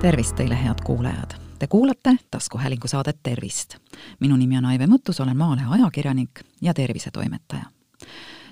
[0.00, 1.30] tervist teile, head kuulajad!
[1.58, 3.74] Te kuulate taskuhäälingu saadet Tervist.
[4.20, 7.64] minu nimi on Aive Mõttus, olen Maalehe ajakirjanik ja tervisetoimetaja.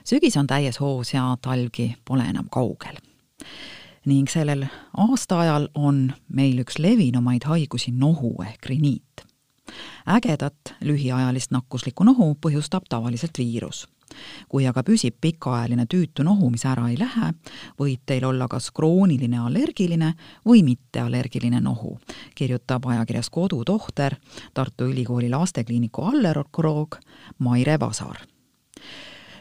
[0.05, 2.97] sügis on täies hoos ja talvgi pole enam kaugel.
[4.05, 4.67] ning sellel
[4.97, 9.26] aastaajal on meil üks levinumaid haigusi nohu ehk riniit.
[10.07, 13.87] Ägedat lühiajalist nakkuslikku nohu põhjustab tavaliselt viirus
[14.49, 17.33] kui aga püsib pikaajaline tüütu nohu, mis ära ei lähe,
[17.79, 20.13] võib teil olla kas krooniline allergiline
[20.47, 21.97] või mitteallergiline nohu,
[22.39, 24.17] kirjutab ajakirjas Kodutohter
[24.55, 26.97] Tartu Ülikooli lastekliiniku allergoloog
[27.39, 28.23] Maire Vasar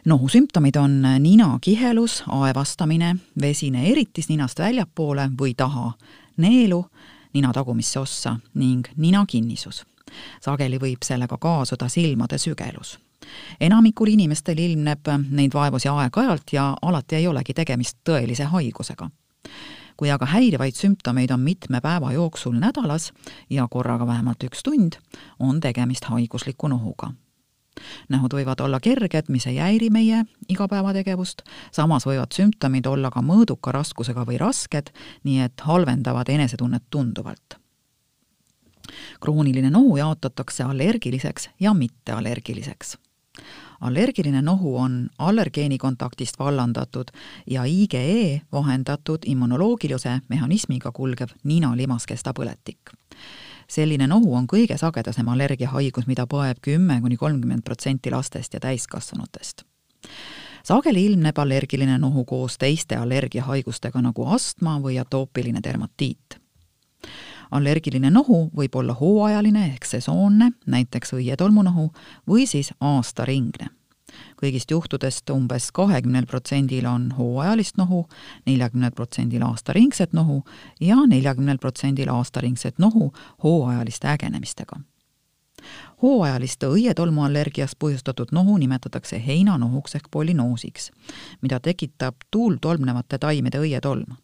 [0.06, 5.92] nohu sümptomid on nina kihelus, aevastamine, vesine eritis ninast väljapoole või taha,
[6.38, 6.84] neelu
[7.34, 9.86] nina tagumisse ossa ning nina kinnisus.
[10.42, 12.98] Sageli võib sellega kaasuda silmade sügelus
[13.60, 19.10] enamikul inimestel ilmneb neid vaevusi aeg-ajalt ja alati ei olegi tegemist tõelise haigusega.
[19.98, 23.14] kui aga häirivaid sümptomeid on mitme päeva jooksul nädalas
[23.50, 25.00] ja korraga vähemalt üks tund,
[25.40, 27.14] on tegemist haigusliku nohuga
[28.10, 33.74] nähud võivad olla kerged, mis ei häiri meie igapäevategevust, samas võivad sümptomid olla ka mõõduka
[33.76, 34.94] raskusega või rasked,
[35.24, 37.60] nii et halvendavad enesetunnet tunduvalt.
[39.20, 42.98] Krooniline nohu jaotatakse allergiliseks ja mitteallergiliseks.
[43.82, 47.08] Allergiline nohu on allergeeni kontaktist vallandatud
[47.48, 52.80] ja IgE vahendatud immunoloogilise mehhanismiga kulgev ninalimaskesta põletik.
[53.68, 59.64] selline nohu on kõige sagedasem allergiahaigus, mida põeb kümme kuni kolmkümmend protsenti lastest ja täiskasvanutest.
[60.64, 66.40] Sageli ilmneb allergiline nohu koos teiste allergiahaigustega nagu astma või atoopiline dermatiit
[67.52, 71.92] allergiline nohu võib olla hooajaline ehk sesoonne, näiteks õietolmunohu,
[72.28, 73.70] või siis aastaringne.
[74.42, 78.06] kõigist juhtudest umbes kahekümnel protsendil on hooajalist nohu,
[78.46, 80.44] neljakümnel protsendil aastaringset nohu
[80.80, 84.80] ja neljakümnel protsendil aastaringset nohu hooajaliste ägenemistega
[86.02, 90.92] hooajalist õietolmuallergiast põhjustatud nohu nimetatakse heinanohuks ehk polinoosiks,
[91.42, 94.18] mida tekitab tuultolmnevate taimede õietolm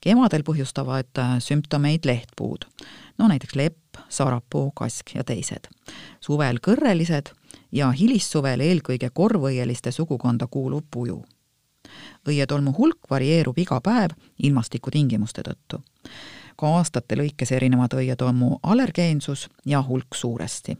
[0.00, 2.66] kevadel põhjustavad äh, sümptomeid lehtpuud,
[3.18, 5.68] no näiteks lepp, sarapuu, kask ja teised.
[6.20, 7.32] suvel kõrrelised
[7.72, 11.24] ja hilissuvel eelkõige korvõieliste sugukonda kuuluv puju.
[12.28, 15.82] õietolmu hulk varieerub iga päev ilmastikutingimuste tõttu.
[16.56, 20.76] ka aastate lõikes erinevad õietolmu allergeensus ja hulk suuresti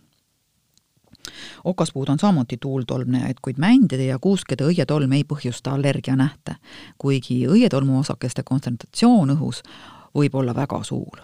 [1.65, 6.57] okaspuud on samuti tuultolmnejaid, kuid mändide ja kuuskede õietolm ei põhjusta allergianähte,
[6.99, 9.63] kuigi õietolmuosakeste kontsentratsioon õhus
[10.15, 11.21] võib olla väga suur.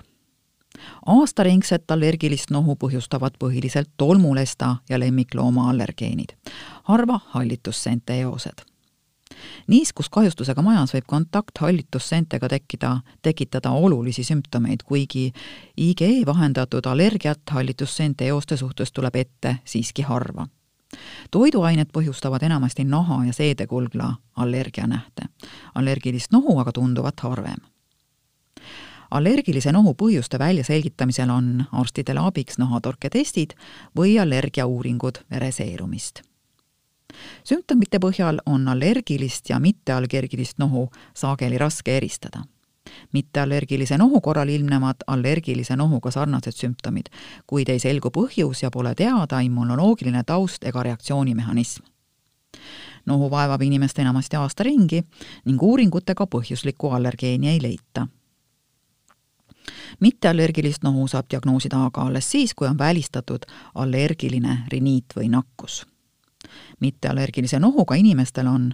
[1.07, 6.37] aastaringset allergilist nohu põhjustavad põhiliselt tolmulesta ja lemmiklooma allergeenid,
[6.85, 8.78] harva hallitussenteeosed
[9.67, 15.33] niiskuskahjustusega majas võib kontakt hallitusseentega tekkida, tekitada olulisi sümptomeid, kuigi
[15.77, 20.47] IgE vahendatud allergiat hallitusseente eoste suhtes tuleb ette siiski harva.
[21.31, 25.29] toiduained põhjustavad enamasti naha- ja seedekulgla allergianähte.
[25.75, 27.59] allergilist nohu aga tunduvat harvem
[29.11, 33.55] allergilise nohu põhjuste väljaselgitamisel on arstidele abiks nahatorketestid
[33.97, 36.28] või allergiauuringud vereseerumist
[37.45, 42.45] sümptomite põhjal on allergilist ja mitteallergilist nohu sageli raske eristada.
[43.13, 47.11] mitteallergilise nohu korral ilmnevad allergilise nohuga sarnased sümptomid,
[47.47, 51.83] kuid ei selgu põhjus ja pole teada immunoloogiline taust ega reaktsioonimehhanism.
[53.07, 55.03] nohu vaevab inimest enamasti aasta ringi
[55.45, 58.07] ning uuringutega põhjuslikku allergeeni ei leita
[60.01, 63.45] mitteallergilist nohu saab diagnoosida aga alles siis, kui on välistatud
[63.75, 65.87] allergiline riniit või nakkus
[66.81, 68.73] mitteallergilise nohuga inimestel on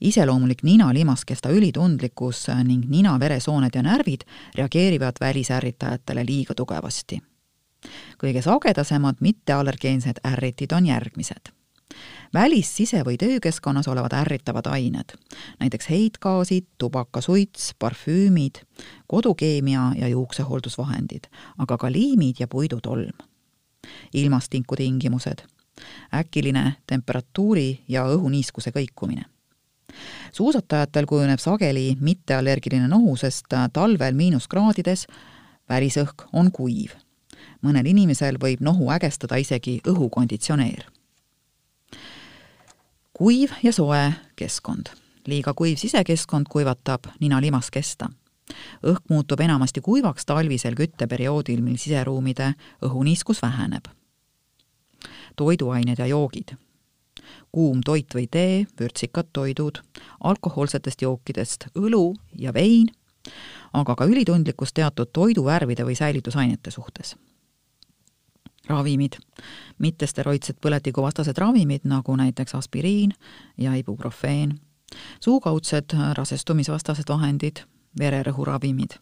[0.00, 7.22] iseloomulik ninalimaskesta ülitundlikkus ning nina veresooned ja närvid reageerivad välisärritajatele liiga tugevasti.
[8.18, 11.52] kõige sagedasemad mitteallergeensed ärritid on järgmised
[12.34, 15.16] välis-, sise- või töökeskkonnas olevad ärritavad ained,
[15.60, 18.62] näiteks heitgaasid, tubakasuits, parfüümid,
[19.06, 23.18] kodukeemia ja juuksehooldusvahendid, aga ka liimid ja puidutolm.
[24.14, 25.44] ilmastikutingimused,
[26.14, 29.24] äkiline temperatuuri ja õhuniiskuse kõikumine.
[30.32, 35.06] suusatajatel kujuneb sageli mitteallergiline nohu, sest talvel miinuskraadides
[35.68, 36.90] välisõhk on kuiv.
[37.62, 40.84] mõnel inimesel võib nohu ägestada isegi õhukonditsioneer.
[43.12, 44.86] kuiv ja soe keskkond.
[45.26, 48.08] liiga kuiv sisekeskkond kuivatab nina limaskesta
[48.82, 53.88] õhk muutub enamasti kuivaks talvisel kütteperioodil, mil siseruumide õhuniiskus väheneb
[55.36, 56.56] toiduained ja joogid.
[57.52, 59.78] kuum toit või tee, vürtsikad toidud,
[60.20, 62.90] alkohoolsetest jookidest õlu ja vein
[63.72, 67.16] aga ka ülitundlikkus teatud toiduvärvide või säilitusainete suhtes.
[68.68, 69.18] ravimid,
[69.78, 73.12] mittesteroidsed põletikuvastased ravimid, nagu näiteks aspiriin
[73.58, 74.58] ja ibuprofeen,
[75.20, 77.60] suukaudsed rasestumisvastased vahendid,
[77.98, 78.96] vererõhuravimid,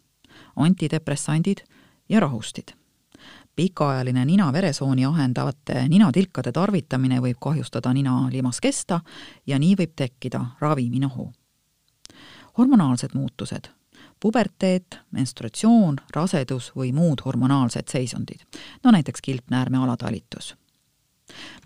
[0.56, 1.62] antidepressandid
[2.08, 2.81] ja rahustid
[3.56, 9.00] pikaajaline nina-veresooni ahendavate ninatilkade tarvitamine võib kahjustada nina limaskesta
[9.46, 11.32] ja nii võib tekkida raviminohu.
[12.58, 13.68] hormonaalsed muutused,
[14.20, 18.40] puberteet, menstratsioon, rasedus või muud hormonaalsed seisundid,
[18.84, 20.56] no näiteks kilpnäärme alatalitus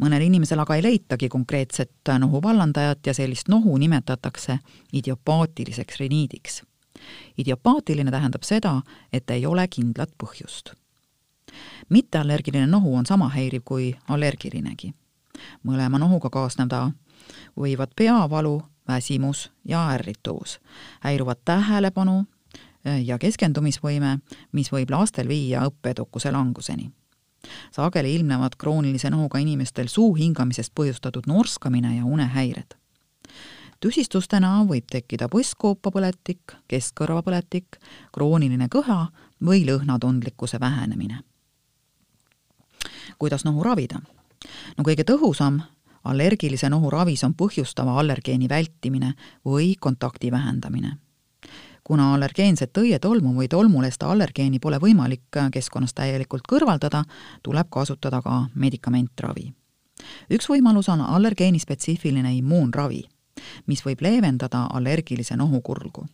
[0.00, 4.58] mõnel inimesel aga ei leitagi konkreetset nohu vallandajat ja sellist nohu nimetatakse
[4.92, 6.62] idiopaatiliseks riniidiks.
[7.38, 8.82] idiopaatiline tähendab seda,
[9.12, 10.74] et ei ole kindlat põhjust
[11.88, 14.94] mitteallergiline nohu on sama häiriv kui allergilinegi.
[15.64, 16.90] mõlema nohuga kaasneda
[17.56, 20.60] võivad peavalu, väsimus ja ärrituvus,
[21.00, 22.24] häiruvad tähelepanu
[22.86, 24.18] äh, ja keskendumisvõime,
[24.52, 26.90] mis võib lastel viia õppeedukuse languseni.
[27.70, 32.74] sageli ilmnevad kroonilise nohuga inimestel suu hingamisest põhjustatud norskamine ja unehäired
[33.80, 37.76] tüsistustena võib tekkida põsskoopa-põletik, keskkõrvapõletik,
[38.12, 39.06] krooniline kõha
[39.44, 41.20] või lõhnatundlikkuse vähenemine
[43.18, 44.00] kuidas nohu ravida.
[44.76, 45.60] no kõige tõhusam
[46.04, 49.14] allergilise nohu ravis on põhjustava allergeeni vältimine
[49.44, 50.96] või kontakti vähendamine.
[51.84, 57.04] kuna allergeenset õietolmu või tolmulesta allergeeni pole võimalik keskkonnast täielikult kõrvaldada,
[57.42, 59.52] tuleb kasutada ka medikamentravi.
[60.30, 63.04] üks võimalus on allergeeni spetsiifiline immuunravi,
[63.66, 66.06] mis võib leevendada allergilise nohu kurgu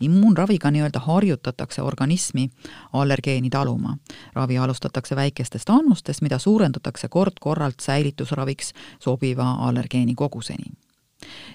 [0.00, 2.50] immuunraviga nii-öelda harjutatakse organismi
[2.92, 3.96] allergeeni taluma.
[4.32, 10.72] ravi alustatakse väikestest annustest, mida suurendatakse kord-korralt säilitusraviks sobiva allergeeni koguseni.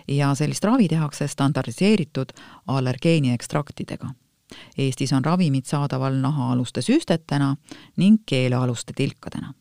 [0.08, 2.30] ja sellist ravi tehakse standardiseeritud
[2.68, 4.10] allergeeni ekstraktidega.
[4.78, 7.56] Eestis on ravimid saadaval nahaaluste süstetena
[7.98, 9.54] ning keelealuste tilkadena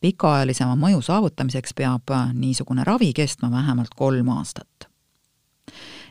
[0.00, 4.89] pikaajalisema mõju saavutamiseks peab niisugune ravi kestma vähemalt kolm aastat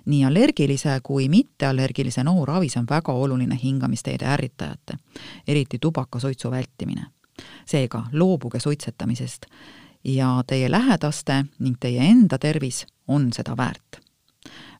[0.05, 4.97] nii allergilise kui mitteallergilise nohu ravis on väga oluline hingamisteede ärritajate,
[5.47, 7.05] eriti tubakasuitsu vältimine.
[7.65, 9.45] seega loobuge suitsetamisest
[10.03, 13.99] ja teie lähedaste ning teie enda tervis on seda väärt.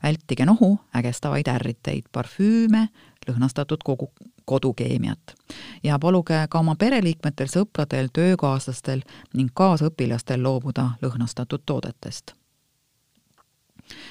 [0.03, 2.87] vältige nohu ägestavaid ärriteid, parfüüme,
[3.29, 4.11] lõhnastatud kogu,
[4.45, 5.35] kodukeemiat.
[5.83, 9.01] ja paluge ka oma pereliikmetel, sõpradel, töökaaslastel
[9.33, 12.38] ning kaasõpilastel loobuda lõhnastatud toodetest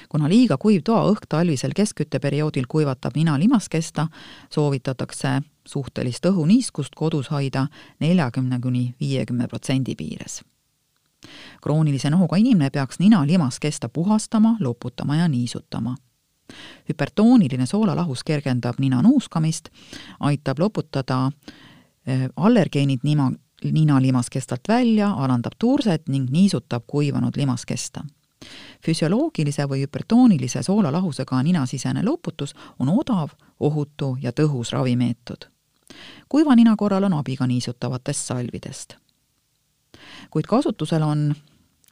[0.09, 4.07] kuna liiga kuiv toaõhk talvisel keskkütteperioodil kuivatab nina limaskesta,
[4.49, 7.67] soovitatakse suhtelist õhuniiskust kodus hoida
[7.99, 10.41] neljakümne kuni viiekümne protsendi piires.
[11.61, 15.95] kroonilise nohuga inimene peaks nina limaskesta puhastama, loputama ja niisutama
[16.89, 19.69] hüpertooniline soolalahus kergendab nina nuuskamist,
[20.19, 21.31] aitab loputada
[22.07, 23.31] eh, allergeenid nima,
[23.63, 28.03] nina limaskestalt välja, alandab tuurset ning niisutab kuivanud limaskesta
[28.85, 33.29] füsioloogilise või hüpertoonilise soolalahusega ninasisene loputus on odav,
[33.59, 35.49] ohutu ja tõhus ravimeetod.
[36.29, 38.95] kuiva nina korral on abi ka niisutavatest salvidest.
[40.29, 41.35] kuid kasutusel on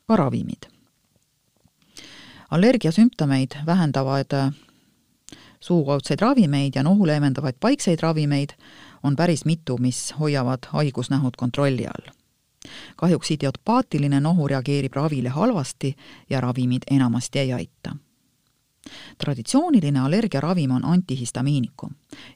[0.07, 0.67] ka ravimid.
[2.51, 4.53] allergiasümptomeid vähendavad
[5.59, 8.49] suukaudseid ravimeid ja nohu leevendavaid paikseid ravimeid
[9.03, 12.16] on päris mitu, mis hoiavad haigusnähud kontrolli all
[12.95, 15.95] kahjuks idiopaatiline nohu reageerib ravile halvasti
[16.29, 17.95] ja ravimid enamasti ei aita.
[19.17, 21.89] traditsiooniline allergiaravim on antihistamiinikum.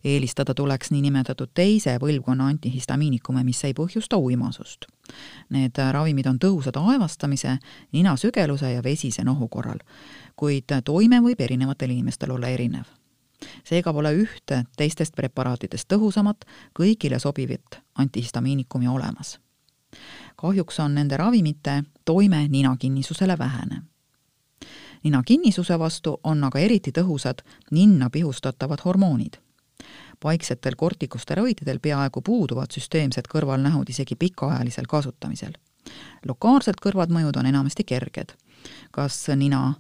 [0.04, 4.86] eelistada tuleks niinimetatud teise põlvkonna antihistamiinikume, mis ei põhjusta uimasust.
[5.50, 7.58] Need ravimid on tõhusad aevastamise,
[7.92, 9.80] ninasügeluse ja vesise nohu korral,
[10.36, 12.86] kuid toime võib erinevatel inimestel olla erinev
[13.64, 16.46] seega pole ühte teistest preparaatidest tõhusamat,
[16.78, 19.40] kõigile sobivat antihistamiinikumi olemas
[20.36, 23.82] kahjuks on nende ravimite toime ninakinnisusele vähene.
[25.04, 29.34] ninakinnisuse vastu on aga eriti tõhusad ninna pihustatavad hormoonid.
[30.20, 35.54] paiksetel kortikosteroididel peaaegu puuduvad süsteemsed kõrvalnähud isegi pikaajalisel kasutamisel.
[36.28, 38.34] lokaalsed kõrvalmõjud on enamasti kerged,
[38.92, 39.74] kas nina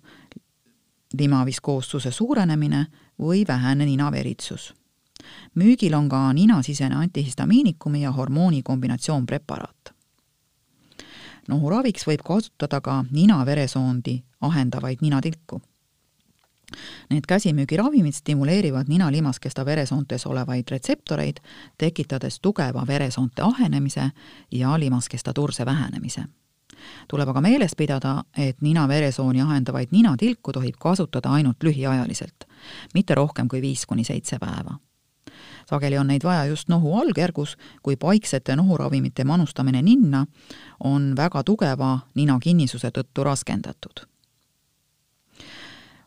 [1.17, 2.85] limaviskoossuse suurenemine
[3.19, 4.73] või vähene ninaveritsus
[5.55, 10.00] müügil on ka ninasisene antihistamiinikumi ja hormooni kombinatsioonpreparaat
[11.47, 15.61] nohuraviks võib kasutada ka nina-veresoondi ahendavaid ninatilku.
[17.09, 21.41] Need käsimüügiravimid stimuleerivad ninalimaskesta veresoontes olevaid retseptoreid,
[21.77, 24.11] tekitades tugeva veresoonte ahenemise
[24.51, 26.23] ja limaskesta turse vähenemise.
[27.07, 32.47] tuleb aga meeles pidada, et nina-veresooni ahendavaid ninatilku tohib kasutada ainult lühiajaliselt,
[32.93, 34.79] mitte rohkem kui viis kuni seitse päeva.
[35.71, 40.25] Sageli on neid vaja just nohu algjärgus, kui paiksete nohuravimite manustamine ninna
[40.83, 44.07] on väga tugeva ninakinnisuse tõttu raskendatud.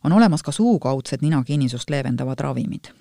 [0.04, 2.92] on olemas ka suukaudsed ninakinnisust leevendavad ravimid.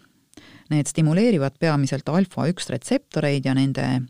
[0.70, 4.02] Need stimuleerivad peamiselt alfa-1 retseptoreid ja nende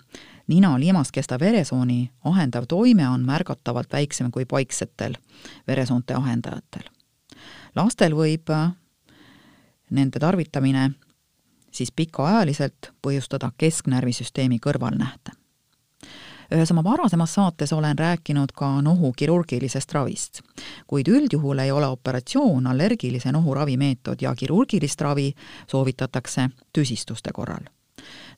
[0.48, 5.15] nina liimaskesta veresooni ahendav toime on märgatavalt väiksem kui paiksetel
[5.67, 6.86] veresoonte ahendajatel.
[7.75, 8.72] lastel võib äh,
[9.89, 10.91] nende tarvitamine
[11.74, 15.32] siis pikaajaliselt põhjustada kesknärvisüsteemi kõrvalnähte.
[16.53, 20.42] ühes oma varasemas saates olen rääkinud ka nohu kirurgilisest ravist,
[20.88, 25.34] kuid üldjuhul ei ole operatsioon allergilise nohu ravimeetod ja kirurgilist ravi
[25.68, 27.65] soovitatakse tüsistuste korral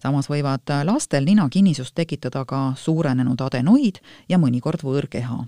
[0.04, 5.46] samas võivad lastel ninakinnisust tekitada ka suurenenud adenoid ja mõnikord võõrkeha.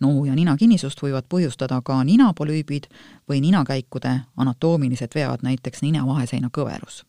[0.00, 2.88] Nohu ja ninakinnisust võivad põhjustada ka ninapolüübid
[3.28, 7.04] või ninakäikude anatoomilised vead, näiteks ninavaheseina kõverus.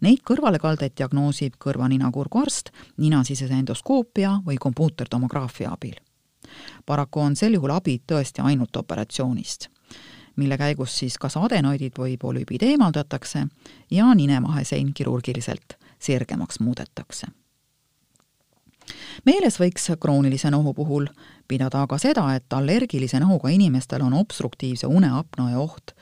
[0.00, 5.94] Neid kõrvalekaldeid diagnoosib kõrva-nina-kurgu arst ninasisese endoskoopia või kompuutertomograafia abil.
[6.86, 9.68] paraku on sel juhul abi tõesti ainult operatsioonist
[10.36, 13.46] mille käigus siis kas adenoidid või polüübid eemaldatakse
[13.90, 17.26] ja ninemahesein kirurgiliselt sirgemaks muudetakse.
[19.24, 21.06] Meeles võiks kroonilise nohu puhul
[21.48, 25.94] pidada aga seda, et allergilise nohuga inimestel on obstruktiivse uneapnoe oht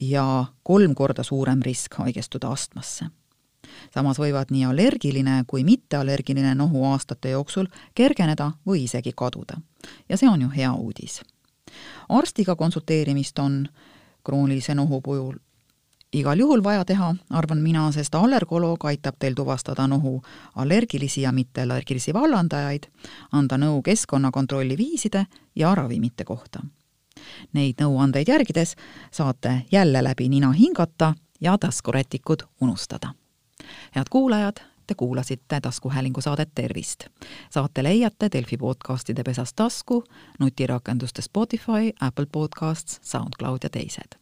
[0.00, 3.10] ja kolm korda suurem risk haigestuda astmasse
[3.94, 9.60] samas võivad nii allergiline kui mitteallergiline nohu aastate jooksul kergeneda või isegi kaduda.
[10.08, 11.22] ja see on ju hea uudis
[12.08, 13.68] arstiga konsulteerimist on
[14.24, 15.36] kroonilise nohu puhul
[16.12, 20.22] igal juhul vaja teha, arvan mina, sest allergoloog aitab teil tuvastada nohu
[20.56, 22.86] allergilisi ja mitteallergilisi vallandajaid,
[23.32, 25.26] anda nõu keskkonnakontrolli viiside
[25.56, 26.62] ja ravimite kohta.
[27.52, 28.76] Neid nõuandeid järgides
[29.10, 33.14] saate jälle läbi nina hingata ja taskurätikud unustada.
[33.94, 37.04] head kuulajad, Te kuulasite taskuhäälingu saadet Tervist.
[37.50, 40.04] saate leiate Delfi podcastide pesast tasku,
[40.38, 44.21] nutirakenduste Spotify, Apple Podcasts, SoundCloud ja teised.